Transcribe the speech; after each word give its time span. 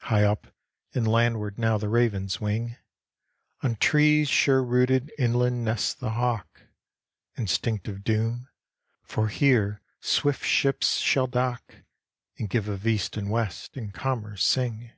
High 0.00 0.24
up 0.24 0.48
and 0.94 1.06
landward 1.06 1.58
now 1.60 1.78
the 1.78 1.88
ravens 1.88 2.40
wing, 2.40 2.74
On 3.62 3.76
trees 3.76 4.28
sure 4.28 4.60
rooted 4.64 5.12
inland 5.16 5.64
nests 5.64 5.94
the 5.94 6.10
hawk; 6.10 6.62
Instinct 7.38 7.86
of 7.86 8.02
doom! 8.02 8.48
for 9.04 9.28
here 9.28 9.80
swift 10.00 10.44
ships 10.44 10.96
shall 10.96 11.28
dock, 11.28 11.72
And 12.36 12.50
give 12.50 12.66
of 12.68 12.84
east 12.84 13.16
and 13.16 13.30
west, 13.30 13.76
and 13.76 13.94
commerce 13.94 14.44
sing. 14.44 14.90